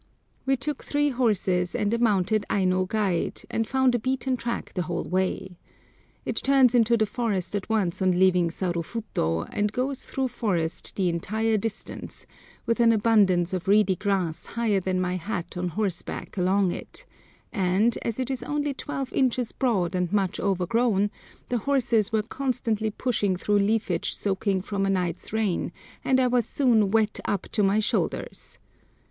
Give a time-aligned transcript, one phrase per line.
[0.47, 4.81] We took three horses and a mounted Aino guide, and found a beaten track the
[4.89, 5.59] whole way.
[6.25, 11.07] It turns into the forest at once on leaving Sarufuto, and goes through forest the
[11.09, 12.25] entire distance,
[12.65, 17.05] with an abundance of reedy grass higher than my hat on horseback along it,
[17.53, 21.11] and, as it is only twelve inches broad and much overgrown,
[21.49, 25.71] the horses were constantly pushing through leafage soaking from a night's rain,
[26.03, 28.57] and I was soon wet up to my shoulders.